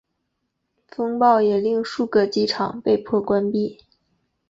[0.87, 3.77] 风暴也令数个机场被迫关闭。